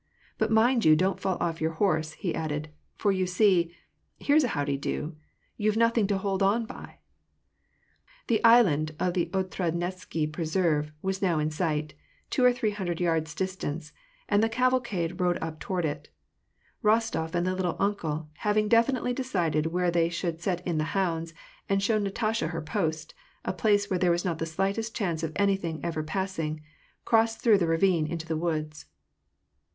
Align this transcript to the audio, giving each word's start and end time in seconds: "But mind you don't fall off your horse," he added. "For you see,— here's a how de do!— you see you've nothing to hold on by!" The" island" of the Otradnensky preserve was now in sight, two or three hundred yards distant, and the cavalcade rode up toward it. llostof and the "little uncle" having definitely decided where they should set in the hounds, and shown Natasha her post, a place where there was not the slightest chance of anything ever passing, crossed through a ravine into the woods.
"But 0.39 0.49
mind 0.49 0.83
you 0.83 0.95
don't 0.95 1.19
fall 1.19 1.37
off 1.39 1.61
your 1.61 1.73
horse," 1.73 2.13
he 2.13 2.33
added. 2.33 2.69
"For 2.95 3.11
you 3.11 3.27
see,— 3.27 3.71
here's 4.19 4.43
a 4.43 4.47
how 4.47 4.65
de 4.65 4.75
do!— 4.75 4.89
you 4.89 4.93
see 5.11 5.15
you've 5.57 5.77
nothing 5.77 6.07
to 6.07 6.17
hold 6.17 6.41
on 6.41 6.65
by!" 6.65 6.97
The" 8.27 8.43
island" 8.43 8.95
of 8.99 9.13
the 9.13 9.27
Otradnensky 9.27 10.25
preserve 10.25 10.91
was 11.03 11.21
now 11.21 11.37
in 11.37 11.51
sight, 11.51 11.93
two 12.31 12.43
or 12.43 12.51
three 12.51 12.71
hundred 12.71 12.99
yards 12.99 13.35
distant, 13.35 13.91
and 14.27 14.41
the 14.41 14.49
cavalcade 14.49 15.21
rode 15.21 15.37
up 15.39 15.59
toward 15.59 15.85
it. 15.85 16.09
llostof 16.83 17.35
and 17.35 17.45
the 17.45 17.53
"little 17.53 17.77
uncle" 17.77 18.27
having 18.37 18.67
definitely 18.67 19.13
decided 19.13 19.67
where 19.67 19.91
they 19.91 20.09
should 20.09 20.41
set 20.41 20.65
in 20.65 20.79
the 20.79 20.83
hounds, 20.97 21.31
and 21.69 21.83
shown 21.83 22.01
Natasha 22.01 22.47
her 22.47 22.61
post, 22.63 23.13
a 23.45 23.53
place 23.53 23.87
where 23.91 23.99
there 23.99 24.09
was 24.09 24.25
not 24.25 24.39
the 24.39 24.47
slightest 24.47 24.95
chance 24.95 25.21
of 25.21 25.31
anything 25.35 25.79
ever 25.85 26.01
passing, 26.01 26.59
crossed 27.05 27.39
through 27.41 27.59
a 27.61 27.65
ravine 27.67 28.07
into 28.07 28.25
the 28.25 28.35
woods. 28.35 28.85